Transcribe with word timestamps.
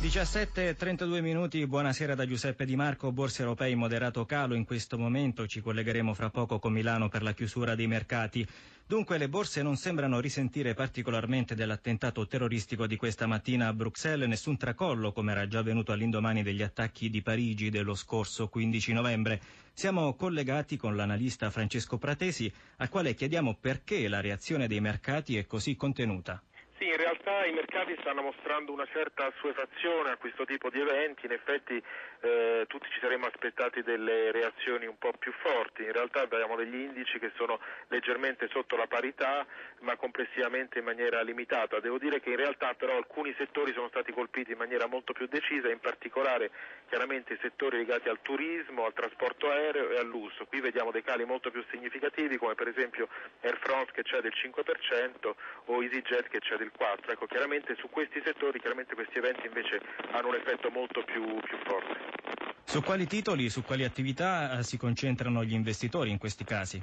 17.32 0.00 1.20
minuti, 1.20 1.66
buonasera 1.66 2.14
da 2.14 2.24
Giuseppe 2.24 2.64
Di 2.64 2.76
Marco, 2.76 3.10
borse 3.10 3.42
europee 3.42 3.70
in 3.70 3.78
moderato 3.78 4.24
calo 4.26 4.54
in 4.54 4.64
questo 4.64 4.96
momento, 4.96 5.48
ci 5.48 5.60
collegheremo 5.60 6.14
fra 6.14 6.30
poco 6.30 6.60
con 6.60 6.72
Milano 6.72 7.08
per 7.08 7.24
la 7.24 7.32
chiusura 7.32 7.74
dei 7.74 7.88
mercati. 7.88 8.46
Dunque 8.86 9.18
le 9.18 9.28
borse 9.28 9.60
non 9.60 9.74
sembrano 9.76 10.20
risentire 10.20 10.72
particolarmente 10.74 11.56
dell'attentato 11.56 12.28
terroristico 12.28 12.86
di 12.86 12.94
questa 12.96 13.26
mattina 13.26 13.66
a 13.66 13.72
Bruxelles, 13.72 14.28
nessun 14.28 14.56
tracollo 14.56 15.10
come 15.10 15.32
era 15.32 15.48
già 15.48 15.58
avvenuto 15.58 15.90
all'indomani 15.90 16.44
degli 16.44 16.62
attacchi 16.62 17.10
di 17.10 17.20
Parigi 17.20 17.68
dello 17.68 17.96
scorso 17.96 18.46
15 18.48 18.92
novembre. 18.92 19.40
Siamo 19.72 20.14
collegati 20.14 20.76
con 20.76 20.94
l'analista 20.94 21.50
Francesco 21.50 21.98
Pratesi, 21.98 22.50
al 22.76 22.88
quale 22.88 23.14
chiediamo 23.14 23.56
perché 23.60 24.06
la 24.06 24.20
reazione 24.20 24.68
dei 24.68 24.80
mercati 24.80 25.36
è 25.36 25.44
così 25.44 25.74
contenuta. 25.74 26.40
Sì, 26.78 26.86
in 26.86 26.96
realtà 26.96 27.44
i 27.44 27.52
mercati 27.52 27.96
stanno 27.98 28.22
mostrando 28.22 28.72
una 28.72 28.86
certa 28.86 29.26
assuefazione 29.26 30.10
a 30.10 30.16
questo 30.16 30.44
tipo 30.44 30.70
di 30.70 30.78
eventi, 30.78 31.26
in 31.26 31.32
effetti 31.32 31.74
eh, 31.74 32.47
tutti 32.66 32.88
ci 32.90 33.00
saremmo 33.00 33.26
aspettati 33.26 33.82
delle 33.82 34.30
reazioni 34.32 34.86
un 34.86 34.96
po' 34.98 35.12
più 35.18 35.32
forti, 35.32 35.82
in 35.82 35.92
realtà 35.92 36.22
abbiamo 36.22 36.56
degli 36.56 36.74
indici 36.74 37.18
che 37.18 37.30
sono 37.36 37.60
leggermente 37.88 38.48
sotto 38.48 38.76
la 38.76 38.86
parità 38.86 39.46
ma 39.80 39.96
complessivamente 39.96 40.78
in 40.78 40.84
maniera 40.84 41.20
limitata. 41.22 41.80
Devo 41.80 41.98
dire 41.98 42.20
che 42.20 42.30
in 42.30 42.36
realtà 42.36 42.74
però 42.74 42.96
alcuni 42.96 43.34
settori 43.36 43.72
sono 43.72 43.88
stati 43.88 44.12
colpiti 44.12 44.52
in 44.52 44.58
maniera 44.58 44.86
molto 44.86 45.12
più 45.12 45.26
decisa, 45.26 45.68
in 45.68 45.80
particolare 45.80 46.50
chiaramente 46.88 47.34
i 47.34 47.38
settori 47.40 47.78
legati 47.78 48.08
al 48.08 48.20
turismo, 48.22 48.86
al 48.86 48.92
trasporto 48.92 49.50
aereo 49.50 49.90
e 49.90 49.98
al 49.98 50.06
lusso. 50.06 50.46
Qui 50.46 50.60
vediamo 50.60 50.90
dei 50.90 51.02
cali 51.02 51.24
molto 51.24 51.50
più 51.50 51.64
significativi 51.70 52.36
come 52.38 52.54
per 52.54 52.68
esempio 52.68 53.08
Air 53.42 53.58
France 53.58 53.92
che 53.92 54.02
c'è 54.02 54.20
del 54.20 54.32
5% 54.34 55.34
o 55.66 55.82
EasyJet 55.82 56.28
che 56.28 56.40
c'è 56.40 56.56
del 56.56 56.72
4%. 56.76 57.10
Ecco, 57.10 57.26
chiaramente 57.26 57.74
su 57.76 57.88
questi 57.90 58.20
settori 58.24 58.60
questi 58.98 59.18
eventi 59.18 59.46
invece 59.46 59.80
hanno 60.10 60.28
un 60.28 60.34
effetto 60.34 60.70
molto 60.70 61.02
più, 61.04 61.24
più 61.40 61.56
forte. 61.64 62.27
Su 62.68 62.82
quali 62.82 63.06
titoli, 63.06 63.48
su 63.48 63.62
quali 63.62 63.82
attività 63.82 64.58
eh, 64.58 64.62
si 64.62 64.76
concentrano 64.76 65.42
gli 65.42 65.54
investitori 65.54 66.10
in 66.10 66.18
questi 66.18 66.44
casi? 66.44 66.78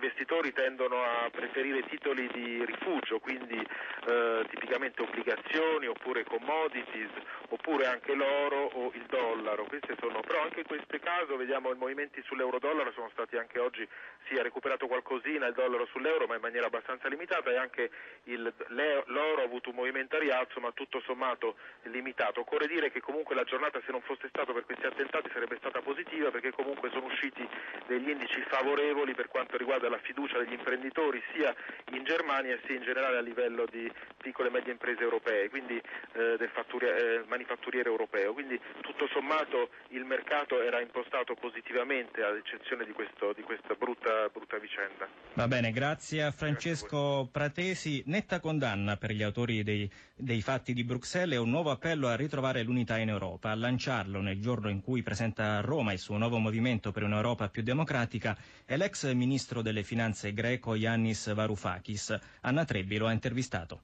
Investitori 0.00 0.50
tendono 0.54 1.02
a 1.02 1.28
preferire 1.30 1.82
titoli 1.82 2.26
di 2.32 2.64
rifugio, 2.64 3.18
quindi 3.18 3.60
eh, 4.06 4.46
tipicamente 4.48 5.02
obbligazioni 5.02 5.88
oppure 5.88 6.24
commodities, 6.24 7.10
oppure 7.50 7.84
anche 7.84 8.14
l'oro 8.14 8.70
o 8.72 8.90
il 8.94 9.04
dollaro. 9.04 9.66
Sono, 9.98 10.20
però 10.20 10.42
anche 10.42 10.60
in 10.60 10.66
questo 10.66 10.98
caso 11.00 11.36
vediamo 11.36 11.70
i 11.70 11.76
movimenti 11.76 12.22
sull'euro-dollaro 12.22 12.92
sono 12.92 13.10
stati 13.12 13.36
anche 13.36 13.58
oggi, 13.58 13.86
si 14.26 14.34
è 14.34 14.42
recuperato 14.42 14.86
qualcosina 14.86 15.46
il 15.46 15.52
dollaro 15.52 15.84
sull'euro 15.86 16.26
ma 16.26 16.36
in 16.36 16.40
maniera 16.40 16.66
abbastanza 16.66 17.08
limitata 17.08 17.50
e 17.50 17.56
anche 17.56 17.90
il, 18.24 18.50
l'oro 18.68 19.42
ha 19.42 19.44
avuto 19.44 19.68
un 19.68 19.76
movimento 19.76 20.16
a 20.16 20.20
rialzo 20.20 20.60
ma 20.60 20.70
tutto 20.72 21.00
sommato 21.00 21.56
limitato. 21.82 22.40
Occorre 22.40 22.66
dire 22.66 22.90
che 22.90 23.00
comunque 23.00 23.34
la 23.34 23.44
giornata 23.44 23.80
se 23.84 23.92
non 23.92 24.00
fosse 24.00 24.28
stato 24.28 24.54
per 24.54 24.64
questi 24.64 24.86
attentati 24.86 25.28
sarebbe 25.32 25.56
stata 25.58 25.82
positiva 25.82 26.30
perché 26.30 26.52
comunque 26.52 26.88
sono 26.90 27.06
usciti 27.06 27.46
degli 27.86 28.08
indici 28.08 28.40
favorevoli 28.48 29.14
per 29.14 29.28
quanto 29.28 29.58
riguarda 29.58 29.88
la 29.90 29.98
fiducia 29.98 30.38
degli 30.38 30.52
imprenditori 30.52 31.22
sia 31.34 31.54
in 31.92 32.04
Germania 32.04 32.58
sia 32.64 32.76
in 32.76 32.82
generale 32.82 33.18
a 33.18 33.20
livello 33.20 33.66
di 33.70 33.90
piccole 34.16 34.48
e 34.48 34.50
medie 34.52 34.72
imprese 34.72 35.02
europee, 35.02 35.48
quindi 35.48 35.76
eh, 35.76 36.36
del 36.38 36.50
eh, 36.50 37.24
manifatturiere 37.26 37.88
europeo. 37.88 38.32
Quindi 38.32 38.58
tutto 38.80 39.08
sommato 39.12 39.70
il 39.88 40.04
mercato 40.04 40.60
era 40.62 40.80
impostato 40.80 41.34
positivamente 41.34 42.22
ad 42.22 42.36
eccezione 42.36 42.84
di, 42.84 42.92
questo, 42.92 43.32
di 43.32 43.42
questa 43.42 43.74
brutta, 43.74 44.28
brutta 44.32 44.58
vicenda. 44.58 45.08
Va 45.34 45.48
bene, 45.48 45.70
grazie 45.72 46.22
a 46.22 46.30
Francesco 46.30 47.28
Pratesi. 47.30 48.02
Netta 48.06 48.40
condanna 48.40 48.96
per 48.96 49.12
gli 49.12 49.22
autori 49.22 49.62
dei, 49.62 49.90
dei 50.14 50.42
fatti 50.42 50.72
di 50.72 50.84
Bruxelles 50.84 51.34
e 51.36 51.40
un 51.40 51.50
nuovo 51.50 51.70
appello 51.70 52.08
a 52.08 52.16
ritrovare 52.16 52.62
l'unità 52.62 52.98
in 52.98 53.08
Europa, 53.08 53.50
a 53.50 53.54
lanciarlo 53.54 54.20
nel 54.20 54.40
giorno 54.40 54.68
in 54.68 54.80
cui 54.80 55.02
presenta 55.02 55.56
a 55.56 55.60
Roma 55.60 55.92
il 55.92 55.98
suo 55.98 56.16
nuovo 56.18 56.38
movimento 56.38 56.92
per 56.92 57.02
un'Europa 57.02 57.48
più 57.48 57.62
democratica 57.62 58.36
è 58.64 58.76
l'ex 58.76 59.10
ministro 59.12 59.62
delle 59.62 59.79
finanze 59.82 60.32
greco 60.32 60.74
Yannis 60.74 61.32
Varoufakis. 61.32 62.18
Anna 62.42 62.64
Trebbi 62.64 62.96
lo 62.98 63.06
ha 63.06 63.12
intervistato. 63.12 63.82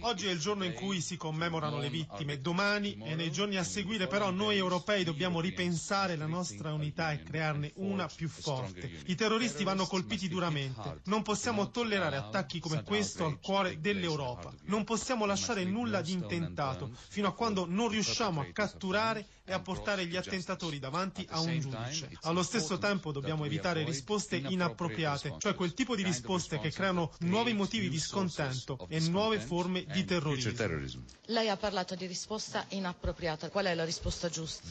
Oggi 0.00 0.26
è 0.26 0.30
il 0.30 0.38
giorno 0.38 0.64
in 0.64 0.74
cui 0.74 1.00
si 1.00 1.16
commemorano 1.16 1.78
le 1.78 1.88
vittime, 1.88 2.40
domani 2.40 2.98
e 3.02 3.14
nei 3.14 3.32
giorni 3.32 3.56
a 3.56 3.64
seguire 3.64 4.06
però 4.06 4.30
noi 4.30 4.58
europei 4.58 5.02
dobbiamo 5.02 5.40
ripensare 5.40 6.16
la 6.16 6.26
nostra 6.26 6.74
unità 6.74 7.12
e 7.12 7.22
crearne 7.22 7.72
una 7.76 8.06
più 8.06 8.28
forte. 8.28 8.90
I 9.06 9.14
terroristi 9.14 9.64
vanno 9.64 9.86
colpiti 9.86 10.28
duramente, 10.28 11.00
non 11.04 11.22
possiamo 11.22 11.70
tollerare 11.70 12.16
attacchi 12.16 12.60
come 12.60 12.82
questo 12.82 13.24
al 13.24 13.40
cuore 13.40 13.80
dell'Europa, 13.80 14.52
non 14.64 14.84
possiamo 14.84 15.24
lasciare 15.24 15.64
nulla 15.64 16.02
di 16.02 16.12
intentato 16.12 16.90
fino 17.08 17.28
a 17.28 17.32
quando 17.32 17.64
non 17.66 17.88
riusciamo 17.88 18.42
a 18.42 18.46
catturare 18.52 19.26
e 19.48 19.52
a 19.52 19.60
portare 19.60 20.06
gli 20.06 20.16
attentatori 20.16 20.78
davanti 20.78 21.24
a 21.30 21.40
un 21.40 21.60
giudice. 21.60 22.10
Allo 22.22 22.42
stesso 22.42 22.78
tempo 22.78 23.12
dobbiamo 23.12 23.44
evitare 23.44 23.84
risposte 23.84 24.36
inappropriate, 24.36 25.36
cioè 25.38 25.54
quel 25.54 25.72
tipo 25.72 25.94
di 25.94 26.02
risposte 26.02 26.58
che 26.58 26.70
creano 26.72 27.12
nuovi 27.20 27.54
motivi 27.54 27.88
di 27.88 27.98
scontento 27.98 28.86
e 28.88 28.98
nuove 29.00 29.38
forme 29.46 29.84
di 29.92 30.04
terrorismo. 30.04 31.02
Lei 31.28 31.48
ha 31.48 31.56
parlato 31.56 31.94
di 31.94 32.06
risposta 32.06 32.64
inappropriata. 32.70 33.48
Qual 33.50 33.64
è 33.66 33.74
la 33.74 33.84
risposta 33.84 34.28
giusta? 34.28 34.62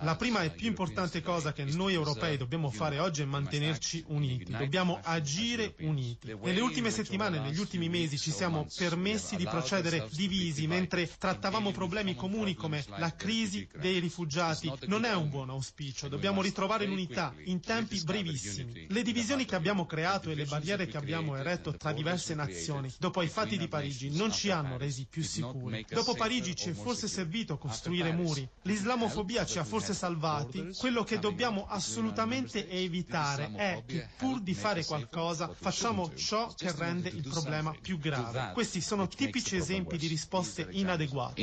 La 0.00 0.16
prima 0.16 0.42
e 0.42 0.50
più 0.50 0.66
importante 0.68 1.22
cosa 1.22 1.52
che 1.52 1.64
noi 1.64 1.94
europei 1.94 2.36
dobbiamo 2.36 2.70
fare 2.70 2.98
oggi 2.98 3.22
è 3.22 3.24
mantenerci 3.24 4.04
uniti. 4.08 4.52
Dobbiamo 4.52 4.98
agire 5.02 5.74
uniti. 5.80 6.34
Nelle 6.40 6.60
ultime 6.60 6.90
settimane, 6.90 7.38
negli 7.38 7.58
ultimi 7.58 7.88
mesi 7.88 8.18
ci 8.18 8.30
siamo 8.30 8.66
permessi 8.76 9.36
di 9.36 9.44
procedere 9.44 10.08
divisi 10.12 10.66
mentre 10.66 11.08
trattavamo 11.16 11.70
problemi 11.72 12.14
comuni 12.14 12.54
come 12.54 12.84
la 12.96 13.14
crisi 13.14 13.66
dei 13.78 13.98
rifugiati. 14.00 14.72
Non 14.86 15.04
è 15.04 15.14
un 15.14 15.28
buon 15.30 15.50
auspicio. 15.50 16.08
Dobbiamo 16.08 16.42
ritrovare 16.42 16.86
l'unità 16.86 17.32
in 17.44 17.60
tempi 17.60 18.00
brevissimi. 18.02 18.86
Le 18.88 19.02
divisioni 19.02 19.44
che 19.44 19.54
abbiamo 19.54 19.86
creato 19.86 20.30
e 20.30 20.34
le 20.34 20.44
barriere 20.44 20.86
che 20.86 20.96
abbiamo 20.96 21.36
eretto 21.36 21.72
tra 21.76 21.92
diverse 21.92 22.33
nazioni 22.34 22.92
dopo 22.98 23.22
i 23.22 23.28
fatti 23.28 23.56
di 23.56 23.68
Parigi 23.68 24.10
non 24.16 24.32
ci 24.32 24.50
hanno 24.50 24.76
resi 24.76 25.06
più 25.08 25.22
sicuri. 25.22 25.84
Dopo 25.88 26.14
Parigi 26.14 26.54
ci 26.56 26.70
è 26.70 26.72
forse 26.72 27.08
servito 27.08 27.56
costruire 27.58 28.12
muri. 28.12 28.46
L'islamofobia 28.62 29.44
ci 29.44 29.58
ha 29.58 29.64
forse 29.64 29.94
salvati. 29.94 30.70
Quello 30.76 31.02
che 31.04 31.18
dobbiamo 31.18 31.66
assolutamente 31.68 32.68
evitare 32.68 33.52
è 33.54 33.82
che 33.86 34.08
pur 34.16 34.40
di 34.40 34.54
fare 34.54 34.84
qualcosa 34.84 35.50
facciamo 35.52 36.12
ciò 36.14 36.52
che 36.54 36.72
rende 36.72 37.08
il 37.08 37.22
problema 37.28 37.74
più 37.80 37.98
grave. 37.98 38.50
Questi 38.52 38.80
sono 38.80 39.08
tipici 39.08 39.56
esempi 39.56 39.96
di 39.96 40.06
risposte 40.06 40.66
inadeguate. 40.70 41.40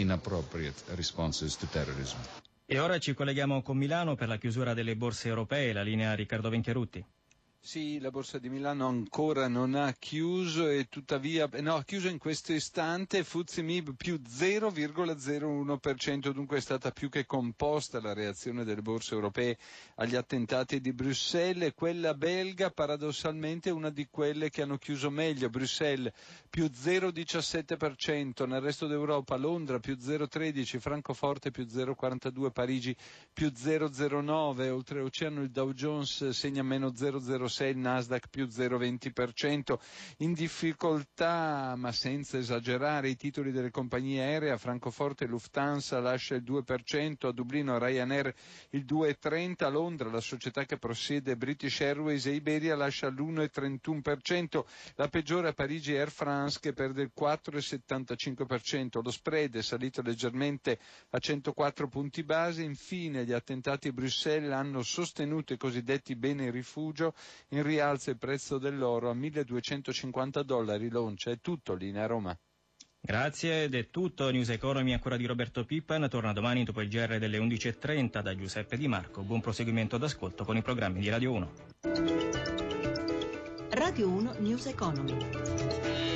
E 2.66 2.80
ora 2.80 3.00
ci 3.00 3.14
colleghiamo 3.14 3.62
con 3.62 3.76
Milano 3.78 4.16
per 4.16 4.30
la 4.30 4.38
chiusura 4.38 4.74
delle 4.74 4.96
borse 4.96 5.28
europee, 5.28 5.74
la 5.74 5.82
linea 5.82 6.14
Riccardo 6.14 6.50
Venchiarutti. 6.50 7.04
Sì, 7.64 8.00
la 8.00 8.10
Borsa 8.10 8.40
di 8.40 8.50
Milano 8.50 8.88
ancora 8.88 9.48
non 9.48 9.76
ha 9.76 9.94
chiuso 9.94 10.68
e 10.68 10.88
tuttavia, 10.90 11.48
no, 11.60 11.76
ha 11.76 11.84
chiuso 11.84 12.08
in 12.08 12.18
questo 12.18 12.54
istante 12.54 13.24
Fuzzi 13.24 13.62
Mib 13.62 13.94
più 13.96 14.20
0,01%, 14.20 16.32
dunque 16.32 16.58
è 16.58 16.60
stata 16.60 16.90
più 16.90 17.08
che 17.08 17.28
composta 17.28 18.02
la 18.02 18.14
reazione 18.14 18.64
delle 18.64 18.82
borse 18.82 19.14
europee 19.14 19.60
agli 19.98 20.16
attentati 20.16 20.82
di 20.82 20.92
Bruxelles, 20.92 21.74
quella 21.76 22.16
belga 22.16 22.72
paradossalmente 22.72 23.70
è 23.70 23.74
una 23.74 23.92
di 23.92 24.08
quelle 24.10 24.50
che 24.50 24.64
hanno 24.64 24.80
chiuso 24.80 25.12
meglio, 25.12 25.50
Bruxelles 25.50 26.12
più 26.50 26.66
0,17%, 26.66 28.48
nel 28.48 28.62
resto 28.62 28.88
d'Europa 28.88 29.38
Londra 29.38 29.80
più 29.80 29.98
0,13%, 30.02 30.80
Francoforte 30.80 31.52
più 31.52 31.66
0,42%, 31.66 32.52
Parigi 32.52 32.96
più 33.32 33.52
0,09%, 33.56 34.72
oltreoceano 34.72 35.44
il 35.44 35.52
Dow 35.52 35.72
Jones 35.74 36.30
segna 36.30 36.64
meno 36.64 36.92
0,06%, 37.52 37.68
il 37.68 37.78
Nasdaq 37.78 38.28
più 38.30 38.46
0,20%, 38.46 39.78
in 40.18 40.34
difficoltà 40.34 41.76
ma 41.76 41.92
senza 41.92 42.38
esagerare 42.38 43.10
i 43.10 43.16
titoli 43.16 43.52
delle 43.52 43.70
compagnie 43.72 44.22
aeree, 44.22 44.52
a 44.52 44.58
Francoforte 44.58 45.26
Lufthansa 45.26 46.00
lascia 46.00 46.36
il 46.36 46.44
2%, 46.44 47.28
a 47.28 47.32
Dublino 47.32 47.78
Ryanair 47.78 48.34
il 48.72 48.86
2,30%, 48.86 49.64
a 49.66 49.70
Londra 49.70 50.10
la 50.10 50.22
società 50.22 50.66
che 50.66 50.78
possiede 50.78 51.36
British 51.36 51.82
Airways 51.82 52.26
e 52.26 52.32
Iberia 52.32 52.76
lascia 52.76 53.10
l'1,31%, 53.10 54.64
la 54.96 55.08
peggiore 55.08 55.50
a 55.50 55.54
Parigi 55.54 55.96
Air 55.96 56.12
France 56.12 56.60
che 56.60 56.74
perde 56.74 57.02
il 57.02 57.12
4,75%, 57.18 59.02
lo 59.04 59.12
spread 59.12 59.58
è 59.58 59.62
salito 59.62 60.02
leggermente 60.02 60.80
a 61.10 61.20
104 61.20 61.88
punti 61.88 62.24
base, 62.24 62.64
infine 62.64 63.26
gli 63.26 63.34
attentati 63.34 63.90
a 63.90 63.92
Bruxelles 63.92 64.52
hanno 64.52 64.82
sostenuto 64.82 65.54
i 65.54 65.58
cosiddetti 65.58 66.16
beni 66.16 66.50
rifugio 66.52 67.14
in 67.50 67.64
rialzo 67.64 68.10
il 68.10 68.18
prezzo 68.18 68.58
dell'oro 68.58 69.10
a 69.10 69.14
1250 69.14 70.44
dollari 70.44 70.90
l'oncia. 70.90 71.32
È 71.32 71.40
tutto 71.40 71.74
linea 71.74 72.06
Roma. 72.06 72.38
Grazie 73.04 73.64
ed 73.64 73.74
è 73.74 73.90
tutto. 73.90 74.30
News 74.30 74.50
Economy 74.50 74.94
ancora 74.94 75.18
di 75.18 75.26
Roberto 75.26 75.66
Pippan. 75.66 76.08
Torna 76.08 76.34
domani 76.34 76.64
dopo 76.64 76.82
il 76.82 76.90
GR 76.90 77.18
delle 77.18 77.40
11.30 77.40 78.22
da 78.22 78.36
Giuseppe 78.36 78.78
Di 78.78 78.88
Marco. 78.88 79.24
Buon 79.24 79.42
proseguimento 79.42 79.98
d'ascolto 79.98 80.46
con 80.46 80.56
i 80.56 80.62
programmi 80.62 81.00
di 81.00 81.10
Radio 81.10 81.32
1. 81.32 81.52
Radio 83.72 84.08
1 84.08 84.36
News 84.40 84.68
Economy. 84.68 86.11